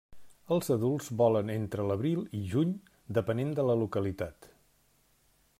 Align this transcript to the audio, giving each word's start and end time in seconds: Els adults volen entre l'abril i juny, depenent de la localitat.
Els 0.53 0.69
adults 0.75 1.09
volen 1.19 1.51
entre 1.57 1.85
l'abril 1.91 2.25
i 2.39 2.41
juny, 2.55 2.73
depenent 3.21 3.55
de 3.61 3.67
la 3.71 3.77
localitat. 3.85 4.53